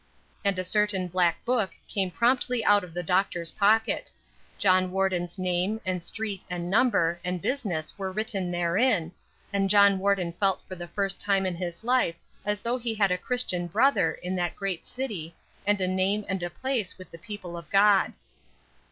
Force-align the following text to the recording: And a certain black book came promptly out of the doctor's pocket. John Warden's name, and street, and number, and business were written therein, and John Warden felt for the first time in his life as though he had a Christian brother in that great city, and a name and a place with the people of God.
And 0.43 0.57
a 0.57 0.63
certain 0.63 1.07
black 1.07 1.45
book 1.45 1.75
came 1.87 2.09
promptly 2.09 2.65
out 2.65 2.83
of 2.83 2.95
the 2.95 3.03
doctor's 3.03 3.51
pocket. 3.51 4.11
John 4.57 4.89
Warden's 4.89 5.37
name, 5.37 5.79
and 5.85 6.03
street, 6.03 6.43
and 6.49 6.71
number, 6.71 7.19
and 7.23 7.39
business 7.39 7.95
were 7.99 8.11
written 8.11 8.49
therein, 8.49 9.11
and 9.53 9.69
John 9.69 9.99
Warden 9.99 10.33
felt 10.33 10.63
for 10.63 10.73
the 10.75 10.87
first 10.87 11.21
time 11.21 11.45
in 11.45 11.53
his 11.53 11.83
life 11.83 12.15
as 12.43 12.61
though 12.61 12.79
he 12.79 12.95
had 12.95 13.11
a 13.11 13.15
Christian 13.19 13.67
brother 13.67 14.13
in 14.15 14.35
that 14.37 14.55
great 14.55 14.87
city, 14.87 15.35
and 15.67 15.79
a 15.79 15.87
name 15.87 16.25
and 16.27 16.41
a 16.41 16.49
place 16.49 16.97
with 16.97 17.11
the 17.11 17.19
people 17.19 17.55
of 17.55 17.69
God. 17.69 18.13